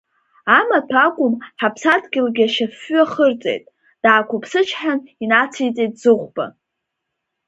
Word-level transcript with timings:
Амаҭәа 0.59 0.99
акәым, 1.07 1.35
ҳаԥсадгьылгьы 1.59 2.45
ашьафҩы 2.47 2.99
ахырҵеит, 3.03 3.63
даақәыԥсычҳан, 4.03 4.99
инациҵеит 5.23 5.93
Зыхәба. 6.01 6.45